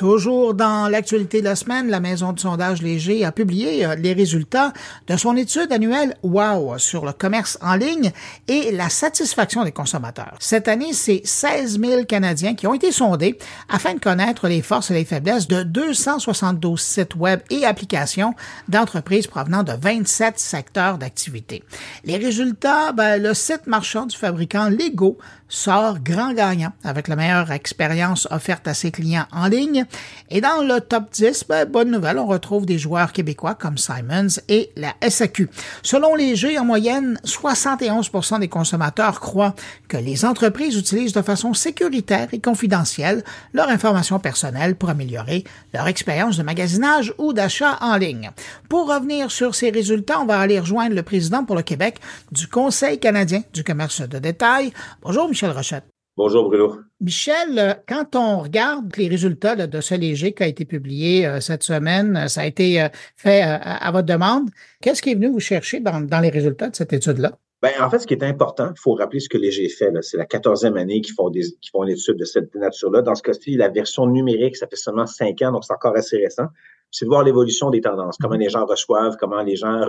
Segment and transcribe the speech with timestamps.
[0.00, 4.14] Toujours dans l'actualité de la semaine, la maison de sondage Léger a publié euh, les
[4.14, 4.72] résultats
[5.08, 8.10] de son étude annuelle WOW sur le commerce en ligne
[8.48, 10.36] et la satisfaction des consommateurs.
[10.38, 13.36] Cette année, c'est 16 000 Canadiens qui ont été sondés
[13.68, 18.32] afin de connaître les forces et les faiblesses de 272 sites web et applications
[18.70, 21.62] d'entreprises provenant de 27 secteurs d'activité.
[22.04, 25.18] Les résultats, ben, le site marchand du fabricant Lego
[25.50, 29.84] sort grand gagnant avec la meilleure expérience offerte à ses clients en ligne.
[30.30, 34.40] Et dans le top 10, ben, bonne nouvelle, on retrouve des joueurs québécois comme Simons
[34.48, 35.50] et la SAQ.
[35.82, 39.56] Selon les jeux, en moyenne, 71% des consommateurs croient
[39.88, 45.44] que les entreprises utilisent de façon sécuritaire et confidentielle leur information personnelle pour améliorer
[45.74, 48.30] leur expérience de magasinage ou d'achat en ligne.
[48.68, 51.96] Pour revenir sur ces résultats, on va aller rejoindre le président pour le Québec
[52.30, 54.72] du Conseil canadien du commerce de détail.
[55.02, 55.84] Bonjour, Michel Rochette.
[56.16, 56.76] Bonjour Bruno.
[57.00, 61.40] Michel, euh, quand on regarde les résultats de ce léger qui a été publié euh,
[61.40, 64.50] cette semaine, euh, ça a été fait à votre demande.
[64.82, 67.38] Qu'est-ce qui est venu vous chercher dans, les résultats de cette étude-là?
[67.62, 69.90] Ben, en fait, ce qui est important, il faut rappeler ce que Léger fait.
[70.02, 73.02] C'est la quatorzième année qu'ils font, des, font une étude de cette nature-là.
[73.02, 76.18] Dans ce cas-ci, la version numérique, ça fait seulement cinq ans, donc c'est encore assez
[76.18, 76.46] récent.
[76.90, 78.40] C'est de voir l'évolution des tendances, comment mm-hmm.
[78.40, 79.80] les gens reçoivent, comment les gens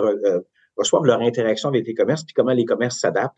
[0.78, 3.36] reçoivent leur interaction avec les commerces, puis comment les commerces s'adaptent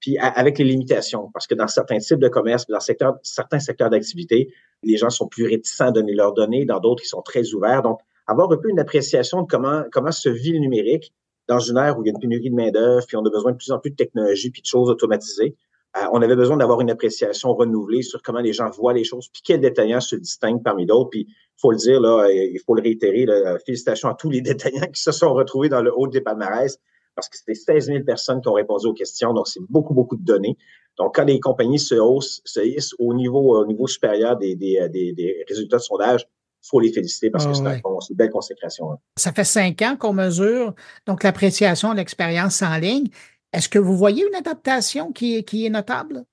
[0.00, 4.52] puis avec les limitations, parce que dans certains types de commerce, dans certains secteurs d'activité,
[4.82, 7.82] les gens sont plus réticents à donner leurs données, dans d'autres, ils sont très ouverts.
[7.82, 11.12] Donc, avoir un peu une appréciation de comment, comment se vit le numérique
[11.48, 13.52] dans une ère où il y a une pénurie de main-d'œuvre, puis on a besoin
[13.52, 15.56] de plus en plus de technologie, puis de choses automatisées.
[15.96, 19.28] Euh, on avait besoin d'avoir une appréciation renouvelée sur comment les gens voient les choses,
[19.28, 21.10] puis quels détaillants se distinguent parmi d'autres.
[21.10, 24.40] Puis, il faut le dire, là, il faut le réitérer, là, félicitations à tous les
[24.42, 26.78] détaillants qui se sont retrouvés dans le haut des palmarès
[27.14, 30.16] parce que c'était 16 000 personnes qui ont répondu aux questions, donc c'est beaucoup, beaucoup
[30.16, 30.56] de données.
[30.98, 34.88] Donc, quand les compagnies se haussent, se hissent au niveau, au niveau supérieur des, des,
[34.88, 38.92] des, résultats de sondage, il faut les féliciter parce que c'est une belle consécration.
[38.92, 38.98] Hein.
[39.16, 40.74] Ça fait cinq ans qu'on mesure
[41.06, 43.08] donc l'appréciation de l'expérience en ligne.
[43.52, 46.24] Est-ce que vous voyez une adaptation qui est, qui est notable?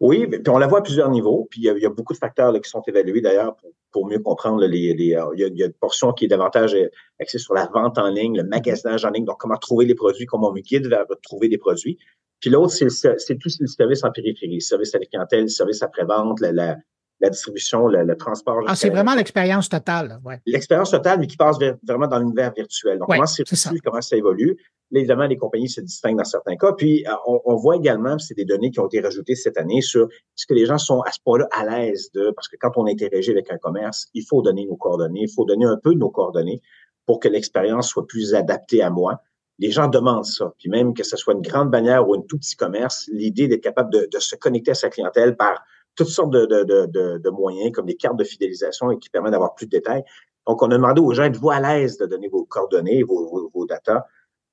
[0.00, 1.48] Oui, puis on la voit à plusieurs niveaux.
[1.50, 4.64] Puis il y a, beaucoup de facteurs qui sont évalués d'ailleurs pour, pour, mieux comprendre
[4.66, 4.94] les.
[4.94, 6.88] les euh, il, y a, une portion qui est davantage euh,
[7.20, 10.26] axée sur la vente en ligne, le magasinage en ligne, donc comment trouver les produits,
[10.26, 11.98] comment on me guide vers trouver des produits.
[12.40, 16.40] Puis l'autre, c'est tout le service en périphérie, service à la clientèle, le service après-vente,
[16.40, 16.76] la, la,
[17.20, 18.62] la distribution, le, transport.
[18.66, 20.18] Ah, c'est vraiment l'expérience totale.
[20.24, 20.40] Ouais.
[20.46, 22.98] L'expérience totale, mais qui passe vraiment dans l'univers virtuel.
[22.98, 23.44] Donc, comment c'est
[23.82, 24.56] comment ça évolue.
[24.92, 26.72] Là, évidemment, les compagnies se distinguent dans certains cas.
[26.72, 29.80] Puis, euh, on, on voit également, c'est des données qui ont été rajoutées cette année
[29.80, 32.70] sur est-ce que les gens sont à ce point-là à l'aise de, parce que quand
[32.76, 35.94] on interagit avec un commerce, il faut donner nos coordonnées, il faut donner un peu
[35.94, 36.62] de nos coordonnées
[37.04, 39.20] pour que l'expérience soit plus adaptée à moi.
[39.58, 40.52] Les gens demandent ça.
[40.58, 43.62] Puis même que ce soit une grande bannière ou un tout petit commerce, l'idée d'être
[43.62, 45.64] capable de, de se connecter à sa clientèle par
[45.96, 49.66] toutes sortes de, de, moyens, comme des cartes de fidélisation et qui permettent d'avoir plus
[49.66, 50.04] de détails.
[50.46, 53.50] Donc, on a demandé aux gens, êtes-vous à l'aise de donner vos coordonnées, vos, vos,
[53.52, 54.06] vos data?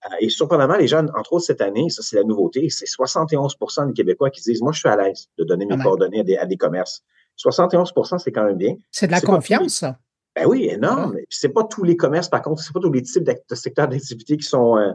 [0.06, 3.88] Euh, et surprenamment, les gens, entre autres cette année, ça c'est la nouveauté, c'est 71%
[3.88, 6.38] des Québécois qui disent, moi je suis à l'aise de donner mes coordonnées à des,
[6.38, 7.04] à des commerces.
[7.38, 8.76] 71% c'est quand même bien.
[8.92, 9.98] C'est de la confiance, ça?
[10.36, 11.14] Ben oui, énorme.
[11.14, 13.88] Puis c'est pas tous les commerces, par contre, c'est pas tous les types de secteurs
[13.88, 14.92] d'activité qui sont euh,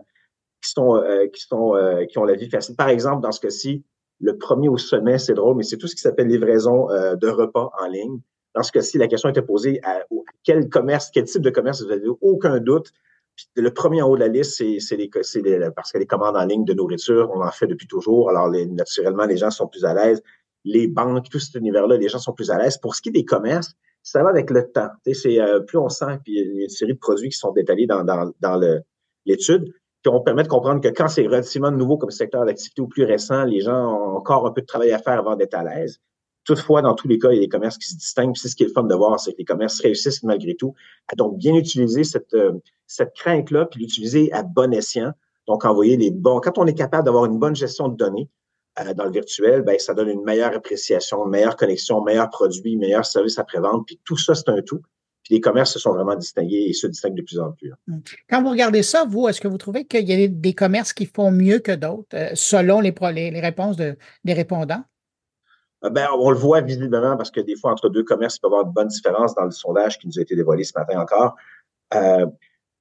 [0.62, 1.74] qui sont euh, qui sont
[2.08, 2.74] qui ont la vie facile.
[2.76, 3.84] Par exemple, dans ce cas-ci,
[4.20, 7.28] le premier au sommet, c'est drôle, mais c'est tout ce qui s'appelle livraison euh, de
[7.28, 8.20] repas en ligne.
[8.54, 10.00] Dans ce cas-ci, la question était posée à,
[10.42, 12.92] quel commerce, quel type de commerce vous avez aucun doute.
[13.56, 15.10] Le premier en haut de la liste, c'est
[15.74, 18.30] parce que les commandes en ligne de nourriture, on en fait depuis toujours.
[18.30, 20.22] Alors, les, naturellement, les gens sont plus à l'aise.
[20.64, 22.78] Les banques, tout cet univers-là, les gens sont plus à l'aise.
[22.78, 24.88] Pour ce qui est des commerces, ça va avec le temps.
[25.12, 27.52] C'est euh, plus on sent, puis il y a une série de produits qui sont
[27.52, 28.60] détaillés dans, dans, dans
[29.24, 29.72] l'étude
[30.02, 33.04] qui vont permettre de comprendre que quand c'est relativement nouveau comme secteur d'activité ou plus
[33.04, 35.98] récent, les gens ont encore un peu de travail à faire avant d'être à l'aise.
[36.48, 38.34] Toutefois, dans tous les cas, il y a des commerces qui se distinguent.
[38.34, 40.74] C'est ce qui est le fun de voir, c'est que les commerces réussissent malgré tout
[41.12, 42.52] à donc bien utiliser cette, euh,
[42.86, 45.12] cette crainte-là, puis l'utiliser à bon escient.
[45.46, 46.40] Donc, envoyer les bons.
[46.40, 48.30] Quand on est capable d'avoir une bonne gestion de données
[48.80, 52.78] euh, dans le virtuel, ben, ça donne une meilleure appréciation, une meilleure connexion, meilleur produit,
[52.78, 53.84] meilleur service après-vente.
[53.86, 54.80] Puis tout ça, c'est un tout
[55.30, 57.70] les commerces se sont vraiment distingués et se distinguent de plus en plus.
[57.70, 57.76] Hein.
[57.86, 57.98] Mmh.
[58.30, 61.06] Quand vous regardez ça, vous, est-ce que vous trouvez qu'il y a des commerces qui
[61.06, 64.84] font mieux que d'autres, euh, selon les, les, réponses des répondants?
[65.84, 68.48] Euh, ben, on le voit visiblement parce que des fois, entre deux commerces, il peut
[68.48, 71.00] y avoir de bonnes différences dans le sondage qui nous a été dévoilé ce matin
[71.00, 71.36] encore.
[71.94, 72.26] Euh,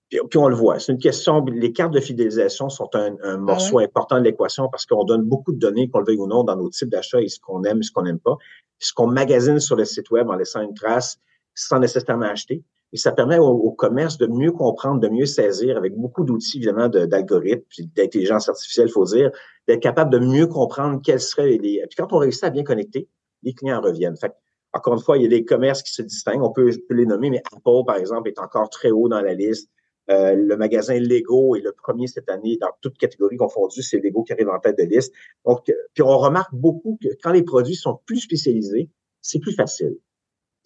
[0.10, 0.80] puis, on le voit.
[0.80, 1.44] C'est une question.
[1.46, 5.52] Les cartes de fidélisation sont un, ah morceau important de l'équation parce qu'on donne beaucoup
[5.52, 7.84] de données, qu'on le veuille ou non, dans nos types d'achats et ce qu'on aime,
[7.84, 8.38] ce qu'on n'aime pas.
[8.80, 11.20] ce qu'on magasine sur le site web en laissant une trace,
[11.56, 12.64] sans nécessairement acheter.
[12.98, 16.90] Et ça permet au, commerce de mieux comprendre, de mieux saisir avec beaucoup d'outils, évidemment,
[16.90, 19.30] d'algorithmes, puis d'intelligence artificielle, faut dire,
[19.68, 21.86] d'être capable de mieux comprendre quels seraient les.
[21.88, 23.08] Puis quand on réussit à bien connecter,
[23.44, 24.18] les clients reviennent.
[24.18, 24.34] Fait
[24.74, 26.42] encore une fois, il y a des commerces qui se distinguent.
[26.42, 29.70] On peut, les nommer, mais Apple, par exemple, est encore très haut dans la liste.
[30.10, 33.84] Euh, le magasin Lego est le premier cette année dans toute catégorie confondue.
[33.84, 35.14] C'est Lego qui arrive en tête de liste.
[35.46, 38.90] Donc, puis on remarque beaucoup que quand les produits sont plus spécialisés,
[39.22, 40.00] c'est plus facile.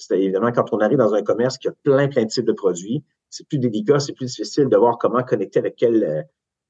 [0.01, 2.53] C'est évidemment quand on arrive dans un commerce qui a plein, plein de types de
[2.53, 6.21] produits, c'est plus délicat, c'est plus difficile de voir comment connecter avec quel, euh,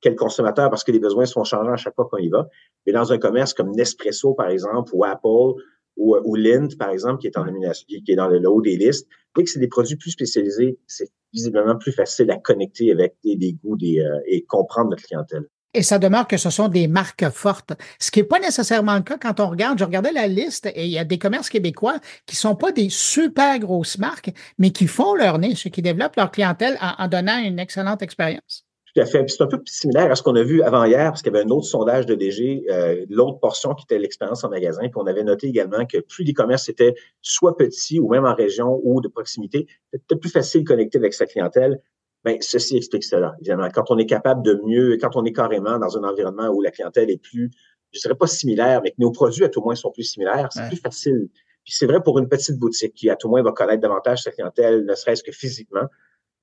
[0.02, 2.50] quel consommateur parce que les besoins sont changeants à chaque fois qu'on y va.
[2.86, 5.62] Mais dans un commerce comme Nespresso, par exemple, ou Apple,
[5.98, 8.76] ou, ou Lind, par exemple, qui est en nomination, qui est dans le haut des
[8.76, 13.16] listes, dès que c'est des produits plus spécialisés, c'est visiblement plus facile à connecter avec
[13.24, 15.48] des, goûts des, euh, et comprendre notre clientèle.
[15.74, 17.74] Et ça demeure que ce sont des marques fortes.
[18.00, 19.80] Ce qui n'est pas nécessairement le cas quand on regarde.
[19.80, 22.90] Je regardais la liste et il y a des commerces québécois qui sont pas des
[22.90, 27.38] super grosses marques, mais qui font leur niche et qui développent leur clientèle en donnant
[27.38, 28.66] une excellente expérience.
[28.94, 29.30] Tout à fait.
[29.30, 31.46] c'est un peu similaire à ce qu'on a vu avant hier, parce qu'il y avait
[31.46, 34.82] un autre sondage de DG, euh, l'autre portion qui était l'expérience en magasin.
[34.82, 38.36] Puis on avait noté également que plus les commerces étaient soit petits ou même en
[38.36, 41.80] région ou de proximité, c'était plus facile de connecter avec sa clientèle.
[42.24, 43.68] Bien, ceci explique cela, évidemment.
[43.74, 46.70] Quand on est capable de mieux, quand on est carrément dans un environnement où la
[46.70, 47.50] clientèle est plus,
[47.94, 50.68] je dirais pas similaire, mais que nos produits à tout moins sont plus similaires, c'est
[50.68, 51.30] plus facile.
[51.64, 54.32] Puis c'est vrai pour une petite boutique qui à tout moins va connaître davantage sa
[54.32, 55.88] clientèle, ne serait-ce que physiquement.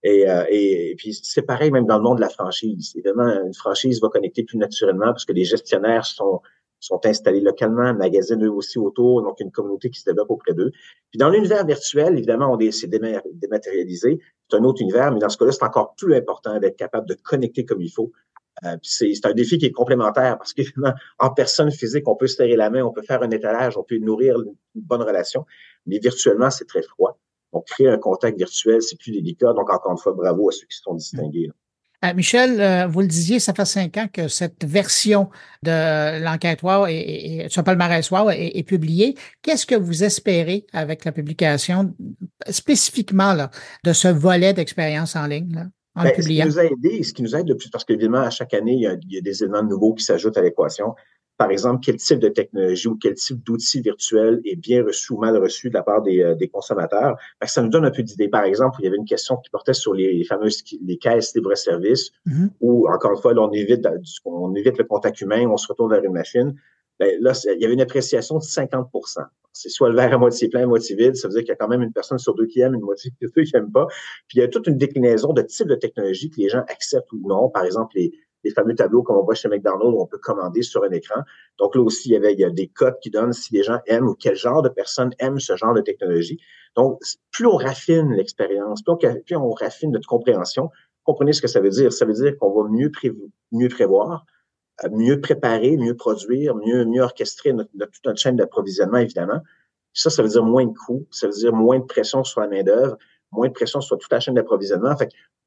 [0.07, 2.93] Euh, et, et, puis c'est pareil même dans le monde de la franchise.
[2.95, 6.41] Évidemment, une franchise va connecter plus naturellement parce que les gestionnaires sont
[6.81, 10.71] sont installés localement, magasinent eux aussi autour, donc une communauté qui se développe auprès d'eux.
[11.11, 15.37] Puis dans l'univers virtuel, évidemment, on c'est dématérialisé, c'est un autre univers, mais dans ce
[15.39, 18.13] cas-là, c'est encore plus important d'être capable de connecter comme il faut.
[18.65, 22.37] Euh, c'est un défi qui est complémentaire parce qu'évidemment, en personne physique, on peut se
[22.37, 25.45] serrer la main, on peut faire un étalage, on peut nourrir une bonne relation,
[25.87, 27.19] mais virtuellement, c'est très froid.
[27.53, 29.53] Donc, créer un contact virtuel, c'est plus délicat.
[29.53, 31.51] Donc, encore une fois, bravo à ceux qui se sont distingués.
[32.15, 35.31] Michel, euh, vous le disiez, ça fait cinq ans que cette version
[35.65, 39.17] de l'enquête WOW et, et, sur palmarès WOW est, est publiée.
[39.43, 41.95] Qu'est-ce que vous espérez avec la publication
[42.49, 43.51] spécifiquement là,
[43.85, 45.53] de ce volet d'expérience en ligne?
[45.55, 45.67] Là,
[45.97, 48.21] en ben, ce qui nous a aidé, ce qui nous aide de plus, parce qu'évidemment,
[48.21, 50.43] à chaque année, il y, a, il y a des éléments nouveaux qui s'ajoutent à
[50.43, 50.95] l'équation
[51.39, 55.19] par exemple, quel type de technologie ou quel type d'outil virtuel est bien reçu ou
[55.19, 57.17] mal reçu de la part des, euh, des consommateurs.
[57.45, 58.29] ça nous donne un peu d'idée.
[58.29, 62.11] Par exemple, il y avait une question qui portait sur les, fameuses les caisses libre-service,
[62.27, 62.49] mm-hmm.
[62.61, 63.87] où, encore une fois, là, on évite,
[64.25, 66.55] on évite le contact humain, on se retourne vers une machine.
[66.99, 70.49] Ben, là, il y avait une appréciation de 50% C'est soit le verre à moitié
[70.49, 71.15] plein, à moitié vide.
[71.15, 72.81] Ça veut dire qu'il y a quand même une personne sur deux qui aime, une
[72.81, 73.87] moitié sur deux qui n'aime pas.
[74.27, 77.13] Puis il y a toute une déclinaison de types de technologies que les gens acceptent
[77.13, 77.49] ou non.
[77.49, 78.13] Par exemple, les,
[78.45, 81.23] les fameux tableaux comme on voit chez McDonald's où on peut commander sur un écran.
[81.59, 84.15] Donc là aussi, il y avait des codes qui donnent si les gens aiment ou
[84.15, 86.39] quel genre de personnes aiment ce genre de technologie.
[86.77, 87.01] Donc,
[87.33, 90.71] plus on raffine l'expérience, plus, on raffine notre compréhension,
[91.03, 91.93] comprenez ce que ça veut dire.
[91.93, 92.91] Ça veut dire qu'on va mieux,
[93.69, 94.25] prévoir,
[94.85, 99.41] euh, mieux préparer, mieux produire, mieux, mieux orchestrer toute notre chaîne d'approvisionnement, évidemment.
[99.93, 102.49] Ça, ça veut dire moins de coûts, ça veut dire moins de pression sur la
[102.49, 102.97] main-d'œuvre,
[103.33, 104.95] moins de pression sur toute la chaîne d'approvisionnement.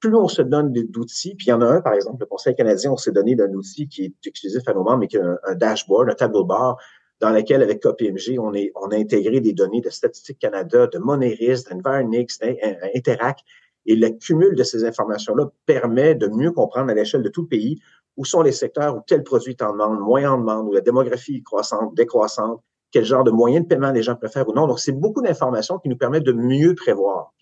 [0.01, 2.56] Plus on se donne d'outils, puis il y en a un, par exemple, le Conseil
[2.56, 5.21] canadien, on s'est donné d'un outil qui est exclusif à nos membres, mais qui est
[5.21, 6.77] un, dashboard, un tableau bord,
[7.19, 10.98] dans lequel, avec KPMG, on, est, on a intégré des données de Statistique Canada, de
[10.98, 13.44] Moneris, d'Environix, d'Interac,
[13.86, 17.48] et le cumul de ces informations-là permet de mieux comprendre à l'échelle de tout le
[17.48, 17.80] pays
[18.18, 20.81] où sont les secteurs où tel produit est en demande, moins en demande, où la
[20.81, 22.62] démographie est croissante, décroissante,
[22.92, 24.68] quel genre de moyens de paiement les gens préfèrent ou non.
[24.68, 27.33] Donc, c'est beaucoup d'informations qui nous permettent de mieux prévoir.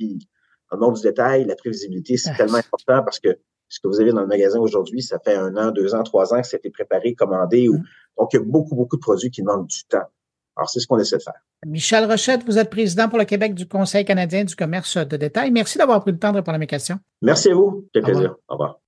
[0.71, 4.01] Dans le monde du détail, la prévisibilité, c'est tellement important parce que ce que vous
[4.01, 6.69] avez dans le magasin aujourd'hui, ça fait un an, deux ans, trois ans que c'était
[6.71, 7.69] préparé, commandé.
[7.69, 7.75] Ou...
[7.75, 7.83] Mm.
[8.17, 10.05] Donc, il y a beaucoup, beaucoup de produits qui demandent du temps.
[10.55, 11.41] Alors, c'est ce qu'on essaie de faire.
[11.65, 15.51] Michel Rochette, vous êtes président pour le Québec du Conseil canadien du commerce de détail.
[15.51, 16.99] Merci d'avoir pris le temps de répondre à mes questions.
[17.21, 17.87] Merci à vous.
[17.93, 18.35] Quel plaisir.
[18.47, 18.79] Au revoir.